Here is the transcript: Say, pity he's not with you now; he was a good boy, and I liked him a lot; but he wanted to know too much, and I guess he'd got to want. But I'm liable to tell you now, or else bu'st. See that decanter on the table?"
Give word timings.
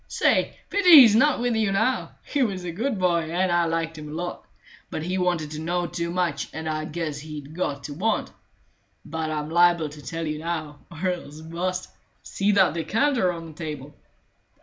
Say, 0.07 0.57
pity 0.71 1.01
he's 1.01 1.15
not 1.15 1.39
with 1.39 1.55
you 1.55 1.71
now; 1.71 2.13
he 2.23 2.41
was 2.41 2.63
a 2.63 2.71
good 2.71 2.97
boy, 2.97 3.29
and 3.29 3.51
I 3.51 3.65
liked 3.65 3.99
him 3.99 4.09
a 4.09 4.11
lot; 4.11 4.45
but 4.89 5.03
he 5.03 5.19
wanted 5.19 5.51
to 5.51 5.59
know 5.59 5.85
too 5.85 6.09
much, 6.09 6.47
and 6.53 6.67
I 6.67 6.85
guess 6.85 7.19
he'd 7.19 7.53
got 7.53 7.83
to 7.83 7.93
want. 7.93 8.31
But 9.05 9.29
I'm 9.29 9.51
liable 9.51 9.89
to 9.89 10.01
tell 10.01 10.25
you 10.25 10.39
now, 10.39 10.79
or 10.89 11.07
else 11.11 11.41
bu'st. 11.41 11.89
See 12.23 12.51
that 12.53 12.73
decanter 12.73 13.31
on 13.31 13.45
the 13.45 13.53
table?" 13.53 13.95